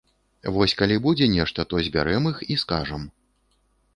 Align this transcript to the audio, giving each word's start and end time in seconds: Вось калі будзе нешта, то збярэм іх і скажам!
Вось 0.53 0.73
калі 0.79 0.95
будзе 1.03 1.27
нешта, 1.35 1.67
то 1.73 1.83
збярэм 1.87 2.23
іх 2.31 2.37
і 2.55 2.57
скажам! 2.65 3.01